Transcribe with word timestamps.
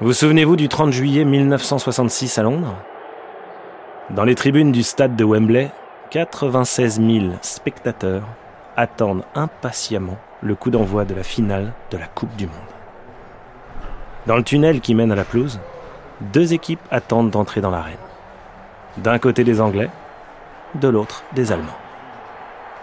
Vous 0.00 0.12
souvenez-vous 0.12 0.56
du 0.56 0.68
30 0.68 0.90
juillet 0.90 1.24
1966 1.24 2.38
à 2.38 2.42
Londres? 2.42 2.74
Dans 4.10 4.24
les 4.24 4.34
tribunes 4.34 4.72
du 4.72 4.82
stade 4.82 5.14
de 5.14 5.24
Wembley, 5.24 5.70
96 6.10 7.00
000 7.00 7.26
spectateurs 7.42 8.24
attendent 8.76 9.22
impatiemment 9.36 10.16
le 10.42 10.56
coup 10.56 10.70
d'envoi 10.70 11.04
de 11.04 11.14
la 11.14 11.22
finale 11.22 11.72
de 11.92 11.96
la 11.96 12.08
Coupe 12.08 12.34
du 12.34 12.48
Monde. 12.48 12.56
Dans 14.26 14.36
le 14.36 14.42
tunnel 14.42 14.80
qui 14.80 14.96
mène 14.96 15.12
à 15.12 15.14
la 15.14 15.22
pelouse, 15.22 15.60
deux 16.20 16.54
équipes 16.54 16.82
attendent 16.90 17.30
d'entrer 17.30 17.60
dans 17.60 17.70
l'arène. 17.70 17.94
D'un 18.96 19.20
côté 19.20 19.44
des 19.44 19.60
Anglais, 19.60 19.90
de 20.74 20.88
l'autre 20.88 21.22
des 21.34 21.52
Allemands. 21.52 21.78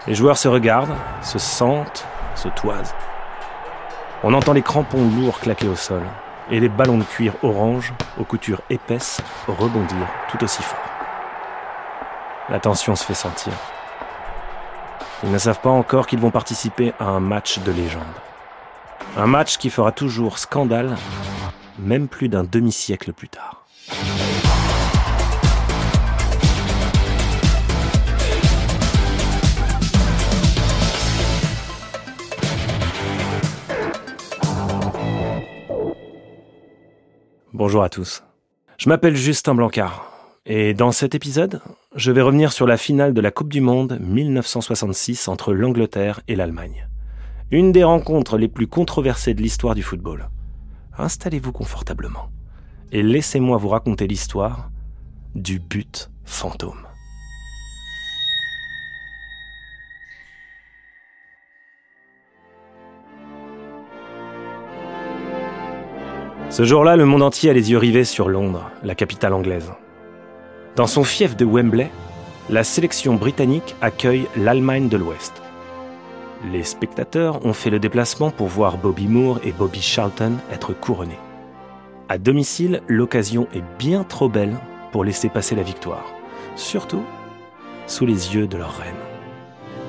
Les 0.07 0.15
joueurs 0.15 0.37
se 0.37 0.47
regardent, 0.47 0.95
se 1.21 1.39
sentent, 1.39 2.07
se 2.35 2.47
toisent. 2.47 2.95
On 4.23 4.33
entend 4.33 4.53
les 4.53 4.61
crampons 4.61 5.09
lourds 5.17 5.41
claquer 5.41 5.67
au 5.67 5.75
sol 5.75 6.03
et 6.49 6.59
les 6.59 6.69
ballons 6.69 6.97
de 6.97 7.03
cuir 7.03 7.33
orange 7.43 7.93
aux 8.19 8.23
coutures 8.23 8.61
épaisses 8.69 9.21
rebondir 9.47 10.07
tout 10.29 10.43
aussi 10.43 10.63
fort. 10.63 10.79
La 12.49 12.59
tension 12.59 12.95
se 12.95 13.05
fait 13.05 13.13
sentir. 13.13 13.53
Ils 15.23 15.31
ne 15.31 15.37
savent 15.37 15.61
pas 15.61 15.69
encore 15.69 16.07
qu'ils 16.07 16.19
vont 16.19 16.31
participer 16.31 16.93
à 16.99 17.05
un 17.05 17.19
match 17.19 17.59
de 17.59 17.71
légende. 17.71 18.01
Un 19.17 19.27
match 19.27 19.57
qui 19.57 19.69
fera 19.69 19.91
toujours 19.91 20.39
scandale, 20.39 20.95
même 21.77 22.07
plus 22.07 22.29
d'un 22.29 22.43
demi-siècle 22.43 23.13
plus 23.13 23.29
tard. 23.29 23.65
Bonjour 37.63 37.83
à 37.83 37.89
tous. 37.89 38.23
Je 38.79 38.89
m'appelle 38.89 39.15
Justin 39.15 39.53
Blancard 39.53 40.09
et 40.47 40.73
dans 40.73 40.91
cet 40.91 41.13
épisode, 41.13 41.61
je 41.95 42.11
vais 42.11 42.23
revenir 42.23 42.53
sur 42.53 42.65
la 42.65 42.75
finale 42.75 43.13
de 43.13 43.21
la 43.21 43.29
Coupe 43.29 43.53
du 43.53 43.61
Monde 43.61 43.99
1966 44.01 45.27
entre 45.27 45.53
l'Angleterre 45.53 46.21
et 46.27 46.35
l'Allemagne. 46.35 46.87
Une 47.51 47.71
des 47.71 47.83
rencontres 47.83 48.39
les 48.39 48.47
plus 48.47 48.65
controversées 48.65 49.35
de 49.35 49.43
l'histoire 49.43 49.75
du 49.75 49.83
football. 49.83 50.31
Installez-vous 50.97 51.51
confortablement 51.51 52.31
et 52.91 53.03
laissez-moi 53.03 53.57
vous 53.57 53.69
raconter 53.69 54.07
l'histoire 54.07 54.71
du 55.35 55.59
but 55.59 56.09
fantôme. 56.25 56.87
Ce 66.51 66.65
jour-là, 66.65 66.97
le 66.97 67.05
monde 67.05 67.23
entier 67.23 67.49
a 67.49 67.53
les 67.53 67.71
yeux 67.71 67.77
rivés 67.77 68.03
sur 68.03 68.27
Londres, 68.27 68.69
la 68.83 68.93
capitale 68.93 69.33
anglaise. 69.33 69.71
Dans 70.75 70.85
son 70.85 71.05
fief 71.05 71.37
de 71.37 71.45
Wembley, 71.45 71.89
la 72.49 72.65
sélection 72.65 73.15
britannique 73.15 73.73
accueille 73.81 74.27
l'Allemagne 74.35 74.89
de 74.89 74.97
l'Ouest. 74.97 75.41
Les 76.51 76.63
spectateurs 76.63 77.45
ont 77.45 77.53
fait 77.53 77.69
le 77.69 77.79
déplacement 77.79 78.31
pour 78.31 78.47
voir 78.47 78.77
Bobby 78.77 79.07
Moore 79.07 79.39
et 79.45 79.53
Bobby 79.53 79.81
Charlton 79.81 80.33
être 80.51 80.73
couronnés. 80.73 81.19
À 82.09 82.17
domicile, 82.17 82.81
l'occasion 82.89 83.47
est 83.55 83.63
bien 83.79 84.03
trop 84.03 84.27
belle 84.27 84.57
pour 84.91 85.05
laisser 85.05 85.29
passer 85.29 85.55
la 85.55 85.63
victoire, 85.63 86.03
surtout 86.57 87.03
sous 87.87 88.05
les 88.05 88.35
yeux 88.35 88.47
de 88.47 88.57
leur 88.57 88.75
reine, 88.75 88.93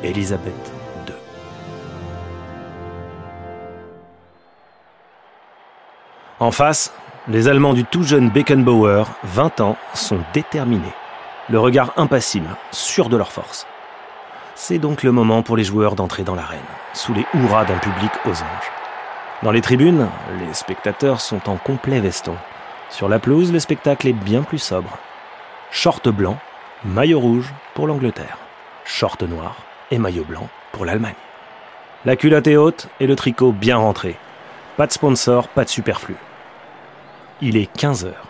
Elisabeth 0.04 0.81
En 6.42 6.50
face, 6.50 6.92
les 7.28 7.46
Allemands 7.46 7.72
du 7.72 7.84
tout 7.84 8.02
jeune 8.02 8.28
Beckenbauer, 8.28 9.04
20 9.22 9.60
ans, 9.60 9.76
sont 9.94 10.18
déterminés. 10.34 10.92
Le 11.48 11.60
regard 11.60 11.92
impassible, 11.96 12.56
sûr 12.72 13.08
de 13.08 13.16
leur 13.16 13.30
force. 13.30 13.64
C'est 14.56 14.80
donc 14.80 15.04
le 15.04 15.12
moment 15.12 15.44
pour 15.44 15.56
les 15.56 15.62
joueurs 15.62 15.94
d'entrer 15.94 16.24
dans 16.24 16.34
l'arène, 16.34 16.58
sous 16.94 17.14
les 17.14 17.24
hurrahs 17.32 17.64
d'un 17.64 17.78
public 17.78 18.10
aux 18.24 18.30
anges. 18.30 18.72
Dans 19.44 19.52
les 19.52 19.60
tribunes, 19.60 20.08
les 20.40 20.52
spectateurs 20.52 21.20
sont 21.20 21.48
en 21.48 21.58
complet 21.58 22.00
veston. 22.00 22.34
Sur 22.90 23.08
la 23.08 23.20
pelouse, 23.20 23.52
le 23.52 23.60
spectacle 23.60 24.08
est 24.08 24.12
bien 24.12 24.42
plus 24.42 24.58
sobre. 24.58 24.98
Short 25.70 26.08
blanc, 26.08 26.38
maillot 26.84 27.20
rouge 27.20 27.54
pour 27.74 27.86
l'Angleterre. 27.86 28.38
Short 28.84 29.22
noir 29.22 29.58
et 29.92 29.98
maillot 29.98 30.24
blanc 30.24 30.48
pour 30.72 30.86
l'Allemagne. 30.86 31.14
La 32.04 32.16
culotte 32.16 32.48
est 32.48 32.56
haute 32.56 32.88
et 32.98 33.06
le 33.06 33.14
tricot 33.14 33.52
bien 33.52 33.76
rentré. 33.76 34.16
Pas 34.76 34.88
de 34.88 34.92
sponsor, 34.92 35.46
pas 35.46 35.62
de 35.62 35.70
superflu. 35.70 36.16
Il 37.44 37.56
est 37.56 37.66
15 37.66 38.04
heures. 38.04 38.28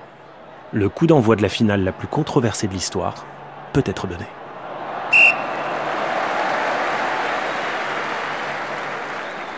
Le 0.72 0.88
coup 0.88 1.06
d'envoi 1.06 1.36
de 1.36 1.42
la 1.42 1.50
finale 1.50 1.84
la 1.84 1.92
plus 1.92 2.08
controversée 2.08 2.66
de 2.66 2.72
l'histoire 2.72 3.26
peut 3.74 3.82
être 3.84 4.06
donné. 4.06 4.24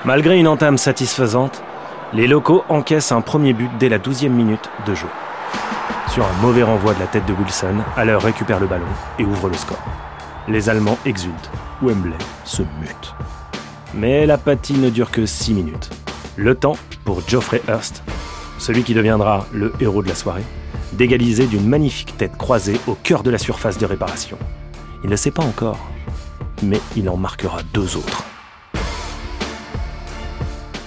Malgré 0.04 0.40
une 0.40 0.48
entame 0.48 0.76
satisfaisante, 0.76 1.62
les 2.12 2.26
locaux 2.26 2.64
encaissent 2.68 3.12
un 3.12 3.20
premier 3.20 3.52
but 3.52 3.70
dès 3.78 3.88
la 3.88 4.00
12e 4.00 4.30
minute 4.30 4.68
de 4.88 4.94
jeu. 4.96 5.06
Sur 6.08 6.24
un 6.24 6.42
mauvais 6.42 6.64
renvoi 6.64 6.92
de 6.92 6.98
la 6.98 7.06
tête 7.06 7.26
de 7.26 7.32
Wilson, 7.32 7.76
Haller 7.96 8.16
récupère 8.16 8.58
le 8.58 8.66
ballon 8.66 8.84
et 9.20 9.24
ouvre 9.24 9.48
le 9.48 9.54
score. 9.54 9.78
Les 10.48 10.68
Allemands 10.68 10.98
exultent. 11.06 11.50
Wembley 11.80 12.18
se 12.42 12.62
mute. 12.80 13.14
Mais 13.94 14.26
l'apathie 14.26 14.78
ne 14.78 14.90
dure 14.90 15.12
que 15.12 15.26
6 15.26 15.54
minutes. 15.54 15.90
Le 16.34 16.56
temps 16.56 16.76
pour 17.04 17.20
Geoffrey 17.28 17.62
Hurst 17.68 18.02
celui 18.58 18.82
qui 18.82 18.94
deviendra 18.94 19.46
le 19.52 19.72
héros 19.80 20.02
de 20.02 20.08
la 20.08 20.14
soirée, 20.14 20.44
d'égaliser 20.92 21.46
d'une 21.46 21.68
magnifique 21.68 22.16
tête 22.16 22.36
croisée 22.36 22.80
au 22.86 22.94
cœur 22.94 23.22
de 23.22 23.30
la 23.30 23.38
surface 23.38 23.78
de 23.78 23.86
réparation. 23.86 24.38
Il 25.02 25.10
ne 25.10 25.16
sait 25.16 25.30
pas 25.30 25.42
encore, 25.42 25.78
mais 26.62 26.80
il 26.96 27.08
en 27.08 27.16
marquera 27.16 27.58
deux 27.72 27.96
autres. 27.96 28.24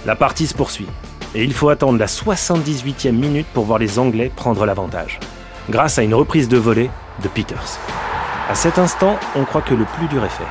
La 0.06 0.16
partie 0.16 0.46
se 0.46 0.54
poursuit, 0.54 0.88
et 1.34 1.44
il 1.44 1.52
faut 1.52 1.68
attendre 1.68 1.98
la 1.98 2.06
78e 2.06 3.12
minute 3.12 3.46
pour 3.52 3.64
voir 3.64 3.78
les 3.78 3.98
Anglais 3.98 4.32
prendre 4.34 4.64
l'avantage, 4.64 5.20
grâce 5.68 5.98
à 5.98 6.02
une 6.02 6.14
reprise 6.14 6.48
de 6.48 6.56
volée 6.56 6.90
de 7.22 7.28
Peters. 7.28 7.78
À 8.48 8.54
cet 8.54 8.78
instant, 8.78 9.18
on 9.36 9.44
croit 9.44 9.62
que 9.62 9.74
le 9.74 9.84
plus 9.84 10.08
dur 10.08 10.24
est 10.24 10.30
fait. 10.30 10.44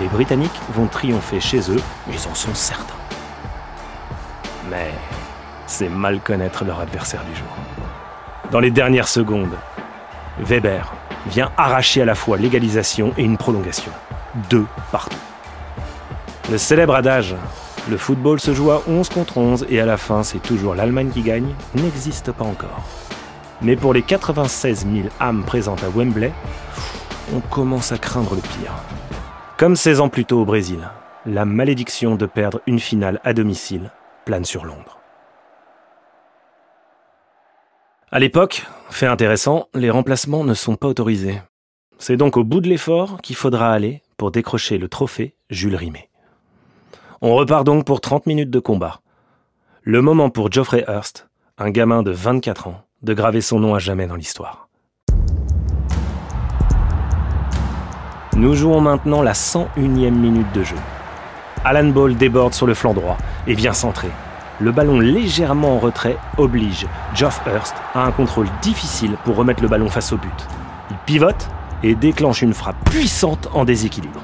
Les 0.00 0.06
Britanniques 0.06 0.60
vont 0.72 0.86
triompher 0.86 1.40
chez 1.40 1.70
eux, 1.70 1.80
ils 2.08 2.28
en 2.28 2.34
sont 2.34 2.54
certains. 2.54 2.94
Mais 4.70 4.90
c'est 5.66 5.88
mal 5.88 6.20
connaître 6.20 6.64
leur 6.64 6.80
adversaire 6.80 7.24
du 7.24 7.36
jour. 7.36 7.48
Dans 8.50 8.60
les 8.60 8.70
dernières 8.70 9.08
secondes, 9.08 9.56
Weber 10.38 10.92
vient 11.26 11.50
arracher 11.56 12.02
à 12.02 12.04
la 12.04 12.14
fois 12.14 12.36
l'égalisation 12.36 13.12
et 13.16 13.24
une 13.24 13.36
prolongation. 13.36 13.92
Deux 14.50 14.66
partout. 14.90 15.16
Le 16.50 16.58
célèbre 16.58 16.94
adage 16.94 17.34
le 17.90 17.98
football 17.98 18.40
se 18.40 18.54
joue 18.54 18.70
à 18.70 18.82
11 18.88 19.10
contre 19.10 19.36
11 19.36 19.66
et 19.68 19.78
à 19.78 19.84
la 19.84 19.98
fin 19.98 20.22
c'est 20.22 20.38
toujours 20.38 20.74
l'Allemagne 20.74 21.10
qui 21.10 21.20
gagne 21.20 21.54
n'existe 21.74 22.32
pas 22.32 22.44
encore. 22.44 22.82
Mais 23.60 23.76
pour 23.76 23.92
les 23.92 24.00
96 24.00 24.86
000 24.90 25.08
âmes 25.20 25.44
présentes 25.44 25.84
à 25.84 25.90
Wembley, 25.90 26.32
on 27.34 27.40
commence 27.40 27.92
à 27.92 27.98
craindre 27.98 28.36
le 28.36 28.40
pire. 28.40 28.72
Comme 29.58 29.76
16 29.76 30.00
ans 30.00 30.08
plus 30.08 30.24
tôt 30.24 30.40
au 30.40 30.44
Brésil, 30.46 30.80
la 31.26 31.44
malédiction 31.44 32.16
de 32.16 32.24
perdre 32.24 32.62
une 32.66 32.80
finale 32.80 33.20
à 33.22 33.34
domicile 33.34 33.90
plane 34.24 34.46
sur 34.46 34.64
Londres. 34.64 35.03
À 38.14 38.20
l'époque, 38.20 38.64
fait 38.90 39.08
intéressant, 39.08 39.66
les 39.74 39.90
remplacements 39.90 40.44
ne 40.44 40.54
sont 40.54 40.76
pas 40.76 40.86
autorisés. 40.86 41.42
C'est 41.98 42.16
donc 42.16 42.36
au 42.36 42.44
bout 42.44 42.60
de 42.60 42.68
l'effort 42.68 43.20
qu'il 43.20 43.34
faudra 43.34 43.72
aller 43.72 44.02
pour 44.16 44.30
décrocher 44.30 44.78
le 44.78 44.86
trophée 44.86 45.34
Jules 45.50 45.74
Rimet. 45.74 46.10
On 47.22 47.34
repart 47.34 47.64
donc 47.64 47.84
pour 47.84 48.00
30 48.00 48.26
minutes 48.26 48.50
de 48.50 48.60
combat. 48.60 49.00
Le 49.82 50.00
moment 50.00 50.30
pour 50.30 50.52
Geoffrey 50.52 50.84
Hurst, 50.86 51.28
un 51.58 51.70
gamin 51.70 52.04
de 52.04 52.12
24 52.12 52.68
ans, 52.68 52.84
de 53.02 53.14
graver 53.14 53.40
son 53.40 53.58
nom 53.58 53.74
à 53.74 53.80
jamais 53.80 54.06
dans 54.06 54.14
l'histoire. 54.14 54.68
Nous 58.36 58.54
jouons 58.54 58.80
maintenant 58.80 59.22
la 59.22 59.32
101e 59.32 60.10
minute 60.12 60.52
de 60.52 60.62
jeu. 60.62 60.76
Alan 61.64 61.88
Ball 61.88 62.16
déborde 62.16 62.54
sur 62.54 62.68
le 62.68 62.74
flanc 62.74 62.94
droit 62.94 63.18
et 63.48 63.54
vient 63.54 63.72
centrer 63.72 64.10
le 64.64 64.72
ballon 64.72 64.98
légèrement 64.98 65.76
en 65.76 65.78
retrait 65.78 66.16
oblige 66.38 66.86
Geoff 67.14 67.42
Hurst 67.46 67.74
à 67.92 68.06
un 68.06 68.12
contrôle 68.12 68.48
difficile 68.62 69.18
pour 69.22 69.36
remettre 69.36 69.60
le 69.60 69.68
ballon 69.68 69.90
face 69.90 70.10
au 70.10 70.16
but. 70.16 70.48
Il 70.90 70.96
pivote 71.04 71.50
et 71.82 71.94
déclenche 71.94 72.40
une 72.40 72.54
frappe 72.54 72.82
puissante 72.88 73.46
en 73.52 73.66
déséquilibre. 73.66 74.22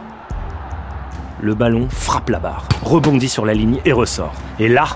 Le 1.43 1.55
ballon 1.55 1.91
frappe 1.91 2.31
la 2.31 2.39
barre, 2.39 2.67
rebondit 2.83 3.29
sur 3.29 3.45
la 3.45 3.53
ligne 3.53 3.81
et 3.85 3.93
ressort. 3.93 4.33
Et 4.59 4.69
là, 4.69 4.87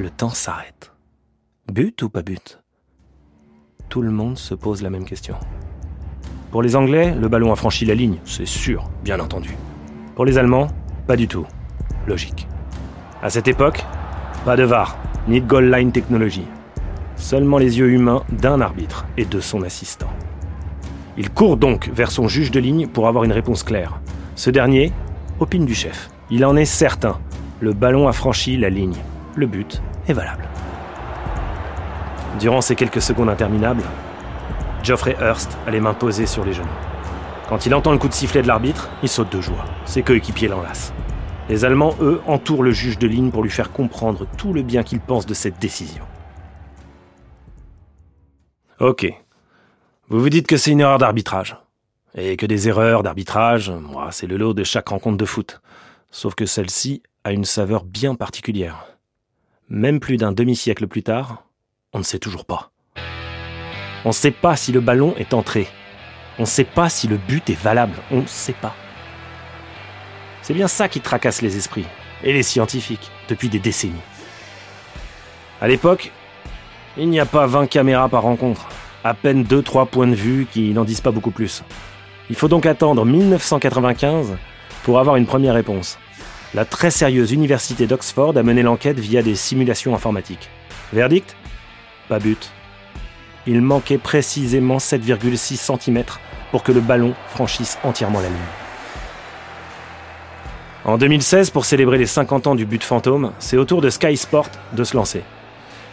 le 0.00 0.10
temps 0.10 0.30
s'arrête. 0.30 0.92
But 1.70 2.02
ou 2.02 2.08
pas 2.08 2.22
but? 2.22 2.60
Tout 3.88 4.02
le 4.02 4.10
monde 4.10 4.38
se 4.38 4.56
pose 4.56 4.82
la 4.82 4.90
même 4.90 5.04
question. 5.04 5.36
Pour 6.50 6.62
les 6.62 6.74
Anglais, 6.74 7.14
le 7.14 7.28
ballon 7.28 7.52
a 7.52 7.56
franchi 7.56 7.84
la 7.84 7.94
ligne, 7.94 8.18
c'est 8.24 8.44
sûr, 8.44 8.90
bien 9.04 9.20
entendu. 9.20 9.56
Pour 10.16 10.24
les 10.24 10.36
Allemands, 10.36 10.66
pas 11.06 11.14
du 11.14 11.28
tout. 11.28 11.46
Logique. 12.08 12.48
À 13.22 13.30
cette 13.30 13.46
époque, 13.46 13.84
pas 14.44 14.56
de 14.56 14.64
VAR, 14.64 14.96
ni 15.28 15.40
de 15.40 15.46
goal 15.46 15.70
line 15.72 15.92
technologie. 15.92 16.48
Seulement 17.14 17.58
les 17.58 17.78
yeux 17.78 17.90
humains 17.90 18.24
d'un 18.30 18.60
arbitre 18.60 19.06
et 19.16 19.24
de 19.24 19.38
son 19.38 19.62
assistant. 19.62 20.10
Il 21.16 21.30
court 21.30 21.56
donc 21.56 21.88
vers 21.94 22.10
son 22.10 22.26
juge 22.26 22.50
de 22.50 22.58
ligne 22.58 22.88
pour 22.88 23.06
avoir 23.06 23.22
une 23.22 23.30
réponse 23.30 23.62
claire. 23.62 24.00
Ce 24.34 24.50
dernier 24.50 24.92
opine 25.38 25.66
du 25.66 25.74
chef. 25.74 26.10
Il 26.30 26.44
en 26.44 26.56
est 26.56 26.64
certain. 26.64 27.20
Le 27.60 27.72
ballon 27.72 28.08
a 28.08 28.12
franchi 28.12 28.56
la 28.56 28.70
ligne. 28.70 28.96
Le 29.36 29.46
but 29.46 29.80
est 30.08 30.14
valable. 30.14 30.48
Durant 32.40 32.60
ces 32.60 32.74
quelques 32.74 33.02
secondes 33.02 33.28
interminables, 33.28 33.84
Geoffrey 34.82 35.16
Hurst 35.20 35.56
a 35.68 35.70
les 35.70 35.78
mains 35.78 35.94
posées 35.94 36.26
sur 36.26 36.44
les 36.44 36.54
genoux. 36.54 36.66
Quand 37.48 37.66
il 37.66 37.74
entend 37.76 37.92
le 37.92 37.98
coup 37.98 38.08
de 38.08 38.14
sifflet 38.14 38.42
de 38.42 38.48
l'arbitre, 38.48 38.88
il 39.04 39.08
saute 39.08 39.30
de 39.30 39.40
joie. 39.40 39.64
Ses 39.84 40.02
coéquipiers 40.02 40.48
l'enlacent. 40.48 40.92
Les 41.48 41.64
Allemands, 41.64 41.94
eux, 42.00 42.20
entourent 42.26 42.62
le 42.62 42.70
juge 42.70 42.98
de 42.98 43.06
ligne 43.06 43.30
pour 43.30 43.42
lui 43.42 43.50
faire 43.50 43.72
comprendre 43.72 44.26
tout 44.38 44.52
le 44.52 44.62
bien 44.62 44.82
qu'ils 44.82 45.00
pensent 45.00 45.26
de 45.26 45.34
cette 45.34 45.58
décision. 45.58 46.04
Ok. 48.80 49.06
Vous 50.08 50.20
vous 50.20 50.30
dites 50.30 50.46
que 50.46 50.56
c'est 50.56 50.70
une 50.70 50.80
erreur 50.80 50.98
d'arbitrage. 50.98 51.56
Et 52.14 52.36
que 52.36 52.46
des 52.46 52.68
erreurs 52.68 53.02
d'arbitrage, 53.02 53.72
c'est 54.10 54.26
le 54.26 54.36
lot 54.36 54.54
de 54.54 54.64
chaque 54.64 54.88
rencontre 54.88 55.16
de 55.16 55.24
foot. 55.24 55.60
Sauf 56.10 56.34
que 56.34 56.46
celle-ci 56.46 57.02
a 57.24 57.32
une 57.32 57.44
saveur 57.44 57.84
bien 57.84 58.14
particulière. 58.14 58.86
Même 59.68 60.00
plus 60.00 60.18
d'un 60.18 60.32
demi-siècle 60.32 60.86
plus 60.86 61.02
tard, 61.02 61.44
on 61.92 61.98
ne 61.98 62.04
sait 62.04 62.18
toujours 62.18 62.44
pas. 62.44 62.70
On 64.04 64.08
ne 64.08 64.14
sait 64.14 64.30
pas 64.30 64.56
si 64.56 64.72
le 64.72 64.80
ballon 64.80 65.14
est 65.16 65.32
entré. 65.32 65.68
On 66.38 66.42
ne 66.42 66.46
sait 66.46 66.64
pas 66.64 66.88
si 66.88 67.08
le 67.08 67.16
but 67.16 67.48
est 67.50 67.60
valable. 67.60 67.96
On 68.10 68.22
ne 68.22 68.26
sait 68.26 68.52
pas. 68.52 68.74
C'est 70.42 70.54
bien 70.54 70.68
ça 70.68 70.88
qui 70.88 71.00
tracasse 71.00 71.40
les 71.40 71.56
esprits, 71.56 71.86
et 72.24 72.32
les 72.32 72.42
scientifiques, 72.42 73.10
depuis 73.28 73.48
des 73.48 73.60
décennies. 73.60 73.94
À 75.60 75.68
l'époque, 75.68 76.10
il 76.96 77.08
n'y 77.08 77.20
a 77.20 77.26
pas 77.26 77.46
20 77.46 77.68
caméras 77.68 78.08
par 78.08 78.22
rencontre, 78.22 78.68
à 79.04 79.14
peine 79.14 79.44
2-3 79.44 79.86
points 79.86 80.08
de 80.08 80.14
vue 80.14 80.46
qui 80.52 80.72
n'en 80.72 80.84
disent 80.84 81.00
pas 81.00 81.12
beaucoup 81.12 81.30
plus. 81.30 81.62
Il 82.30 82.36
faut 82.36 82.48
donc 82.48 82.66
attendre 82.66 83.04
1995 83.04 84.36
pour 84.82 84.98
avoir 84.98 85.16
une 85.16 85.26
première 85.26 85.54
réponse. 85.54 85.98
La 86.54 86.64
très 86.64 86.90
sérieuse 86.90 87.32
université 87.32 87.86
d'Oxford 87.86 88.36
a 88.36 88.42
mené 88.42 88.62
l'enquête 88.62 88.98
via 88.98 89.22
des 89.22 89.34
simulations 89.34 89.94
informatiques. 89.94 90.50
Verdict? 90.92 91.36
Pas 92.08 92.18
but. 92.18 92.50
Il 93.46 93.62
manquait 93.62 93.98
précisément 93.98 94.76
7,6 94.76 95.56
cm 95.56 96.04
pour 96.50 96.62
que 96.62 96.72
le 96.72 96.80
ballon 96.80 97.14
franchisse 97.28 97.78
entièrement 97.84 98.20
la 98.20 98.28
ligne. 98.28 98.61
En 100.84 100.98
2016, 100.98 101.50
pour 101.50 101.64
célébrer 101.64 101.96
les 101.96 102.06
50 102.06 102.48
ans 102.48 102.54
du 102.56 102.66
but 102.66 102.82
fantôme, 102.82 103.32
c'est 103.38 103.56
au 103.56 103.64
tour 103.64 103.80
de 103.80 103.88
Sky 103.88 104.16
Sport 104.16 104.48
de 104.72 104.82
se 104.82 104.96
lancer. 104.96 105.22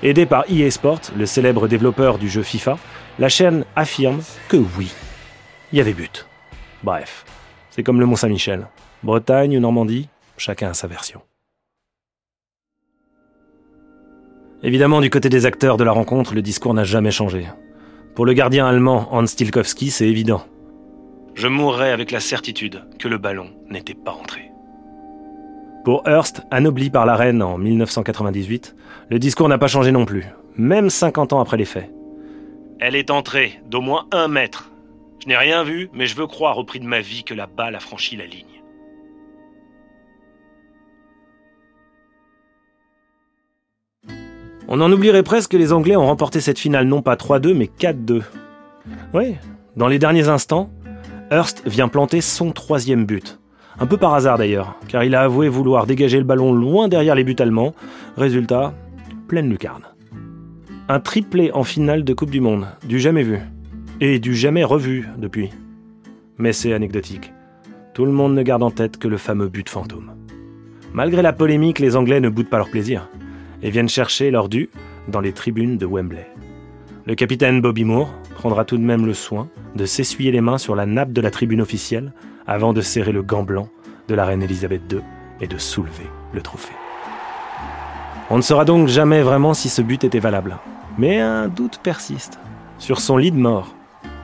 Aidé 0.02 0.26
par 0.26 0.46
EA 0.50 0.72
Sport, 0.72 1.02
le 1.16 1.28
célèbre 1.28 1.68
développeur 1.68 2.18
du 2.18 2.28
jeu 2.28 2.42
FIFA, 2.42 2.80
la 3.20 3.30
chaîne 3.30 3.66
affirme 3.76 4.22
que 4.48 4.58
oui, 4.58 4.92
il 5.72 5.78
y 5.78 5.82
avait 5.82 5.94
but. 5.94 6.26
Bref, 6.84 7.24
c'est 7.70 7.84
comme 7.84 8.00
le 8.00 8.08
Mont-Saint-Michel. 8.08 8.68
Bretagne 9.04 9.58
ou 9.58 9.60
Normandie, 9.60 10.10
chacun 10.38 10.70
a 10.70 10.74
sa 10.74 10.88
version. 10.88 11.22
Évidemment, 14.64 15.02
du 15.02 15.12
côté 15.12 15.30
des 15.30 15.46
acteurs 15.46 15.78
de 15.78 15.84
la 15.84 15.92
rencontre, 15.92 16.34
le 16.34 16.42
discours 16.42 16.74
n'a 16.74 16.84
jamais 16.84 17.12
changé. 17.12 17.46
Pour 18.16 18.26
le 18.26 18.34
gardien 18.34 18.66
allemand 18.66 19.08
Hans 19.12 19.28
Stilkowski, 19.28 19.92
c'est 19.92 20.08
évident. 20.08 20.44
Je 21.36 21.48
mourrai 21.48 21.92
avec 21.92 22.10
la 22.10 22.20
certitude 22.20 22.84
que 22.98 23.08
le 23.08 23.20
ballon 23.20 23.52
n'était 23.70 23.94
pas 23.94 24.12
rentré. 24.12 24.50
Pour 25.86 26.08
Hearst, 26.08 26.42
anobli 26.52 26.90
par 26.90 27.06
la 27.06 27.16
reine 27.16 27.42
en 27.42 27.58
1998, 27.58 28.76
le 29.10 29.18
discours 29.18 29.48
n'a 29.48 29.58
pas 29.58 29.68
changé 29.68 29.92
non 29.92 30.06
plus, 30.06 30.26
même 30.58 30.90
50 30.90 31.34
ans 31.34 31.40
après 31.40 31.58
les 31.58 31.66
faits. 31.66 31.90
Elle 32.80 32.96
est 32.96 33.10
entrée 33.12 33.62
d'au 33.66 33.82
moins 33.82 34.06
un 34.12 34.28
mètre. 34.28 34.72
Je 35.22 35.28
n'ai 35.28 35.38
rien 35.38 35.64
vu, 35.64 35.90
mais 35.94 36.06
je 36.06 36.16
veux 36.16 36.28
croire 36.28 36.58
au 36.58 36.64
prix 36.64 36.80
de 36.80 36.86
ma 36.86 37.00
vie 37.00 37.24
que 37.24 37.34
la 37.34 37.48
balle 37.48 37.76
a 37.76 37.80
franchi 37.80 38.18
la 38.18 38.26
ligne. 38.26 38.46
On 44.68 44.82
en 44.82 44.92
oublierait 44.92 45.24
presque 45.24 45.52
que 45.52 45.58
les 45.58 45.74
Anglais 45.74 45.96
ont 45.96 46.06
remporté 46.06 46.42
cette 46.42 46.60
finale 46.60 46.86
non 46.86 47.02
pas 47.02 47.16
3-2 47.16 47.54
mais 47.54 47.66
4-2. 47.80 48.22
Oui, 49.14 49.36
dans 49.76 49.88
les 49.88 49.98
derniers 49.98 50.28
instants, 50.28 50.70
Hearst 51.32 51.64
vient 51.66 51.88
planter 51.88 52.22
son 52.22 52.52
troisième 52.52 53.06
but. 53.06 53.40
Un 53.82 53.86
peu 53.86 53.96
par 53.96 54.14
hasard 54.14 54.38
d'ailleurs, 54.38 54.76
car 54.90 55.06
il 55.06 55.16
a 55.16 55.22
avoué 55.22 55.48
vouloir 55.48 55.86
dégager 55.86 56.18
le 56.18 56.26
ballon 56.26 56.52
loin 56.52 56.90
derrière 56.90 57.16
les 57.16 57.24
buts 57.24 57.36
allemands. 57.40 57.74
Résultat, 58.18 58.74
pleine 59.28 59.50
lucarne. 59.50 59.84
Un 60.90 61.00
triplé 61.00 61.52
en 61.54 61.64
finale 61.64 62.04
de 62.04 62.14
Coupe 62.14 62.32
du 62.32 62.42
Monde, 62.42 62.68
du 62.88 63.00
jamais 63.00 63.24
vu. 63.24 63.40
Et 64.02 64.20
du 64.20 64.36
jamais 64.36 64.64
revu 64.64 65.08
depuis. 65.18 65.50
Mais 66.38 66.52
c'est 66.52 66.74
anecdotique. 66.74 67.32
Tout 67.94 68.06
le 68.06 68.12
monde 68.12 68.34
ne 68.34 68.44
garde 68.44 68.64
en 68.64 68.72
tête 68.72 68.98
que 68.98 69.08
le 69.08 69.18
fameux 69.18 69.48
but 69.48 69.70
fantôme. 69.70 70.12
Malgré 70.94 71.22
la 71.22 71.34
polémique, 71.34 71.80
les 71.80 71.96
Anglais 71.96 72.20
ne 72.20 72.30
boudent 72.30 72.50
pas 72.50 72.58
leur 72.58 72.70
plaisir 72.70 73.08
et 73.62 73.70
viennent 73.70 73.90
chercher 73.90 74.32
leur 74.32 74.50
dû 74.50 74.70
dans 75.08 75.22
les 75.22 75.32
tribunes 75.32 75.78
de 75.78 75.86
Wembley. 75.86 76.28
Le 77.10 77.16
capitaine 77.16 77.60
Bobby 77.60 77.86
Moore 77.86 78.14
prendra 78.36 78.66
tout 78.66 78.78
de 78.78 78.84
même 78.84 79.08
le 79.08 79.16
soin 79.16 79.50
de 79.74 79.88
s'essuyer 79.88 80.32
les 80.32 80.42
mains 80.42 80.60
sur 80.60 80.76
la 80.76 80.86
nappe 80.86 81.12
de 81.12 81.22
la 81.22 81.32
tribune 81.32 81.60
officielle 81.60 82.14
avant 82.46 82.72
de 82.72 82.82
serrer 82.82 83.12
le 83.12 83.24
gant 83.24 83.42
blanc 83.42 83.68
de 84.08 84.14
la 84.14 84.26
reine 84.26 84.44
Elisabeth 84.44 84.84
II 84.92 85.00
et 85.42 85.48
de 85.48 85.58
soulever 85.58 86.06
le 86.34 86.42
trophée. 86.42 86.76
On 88.30 88.38
ne 88.38 88.44
saura 88.44 88.64
donc 88.64 88.90
jamais 88.90 89.24
vraiment 89.24 89.56
si 89.56 89.70
ce 89.70 89.82
but 89.82 90.04
était 90.04 90.20
valable, 90.20 90.60
mais 91.00 91.20
un 91.20 91.48
doute 91.48 91.80
persiste. 91.82 92.38
Sur 92.78 93.00
son 93.00 93.18
lit 93.18 93.32
de 93.32 93.38
mort, 93.38 93.74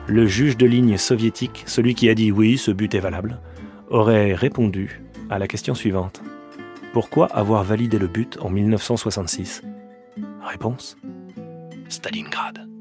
le 0.06 0.28
juge 0.28 0.56
de 0.56 0.66
ligne 0.66 0.96
soviétique, 0.96 1.64
celui 1.66 1.96
qui 1.96 2.08
a 2.08 2.14
dit 2.14 2.30
oui, 2.30 2.56
ce 2.56 2.70
but 2.70 2.94
est 2.94 3.00
valable, 3.00 3.40
aurait 3.90 4.32
répondu 4.32 5.02
à 5.28 5.40
la 5.40 5.48
question 5.48 5.74
suivante. 5.74 6.22
Pourquoi 6.92 7.26
avoir 7.26 7.64
validé 7.64 7.98
le 7.98 8.06
but 8.06 8.38
en 8.40 8.48
1966 8.48 9.64
Réponse 10.40 10.96
Stalingrad. 11.88 12.75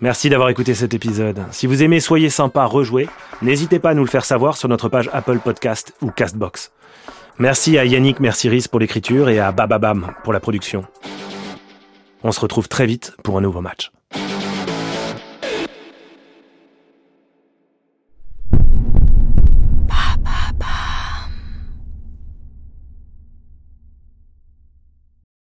Merci 0.00 0.30
d'avoir 0.30 0.48
écouté 0.48 0.74
cet 0.74 0.94
épisode. 0.94 1.44
Si 1.50 1.66
vous 1.66 1.82
aimez 1.82 2.00
Soyez 2.00 2.30
sympa, 2.30 2.64
rejouez. 2.64 3.08
N'hésitez 3.42 3.78
pas 3.78 3.90
à 3.90 3.94
nous 3.94 4.04
le 4.04 4.08
faire 4.08 4.24
savoir 4.24 4.56
sur 4.56 4.68
notre 4.68 4.88
page 4.88 5.10
Apple 5.12 5.38
Podcast 5.38 5.94
ou 6.00 6.10
Castbox. 6.10 6.72
Merci 7.38 7.78
à 7.78 7.84
Yannick 7.84 8.20
Merciris 8.20 8.66
pour 8.68 8.80
l'écriture 8.80 9.28
et 9.28 9.38
à 9.38 9.52
Bababam 9.52 10.12
pour 10.24 10.32
la 10.32 10.40
production. 10.40 10.84
On 12.22 12.32
se 12.32 12.40
retrouve 12.40 12.68
très 12.68 12.86
vite 12.86 13.14
pour 13.22 13.38
un 13.38 13.40
nouveau 13.40 13.60
match. 13.60 13.90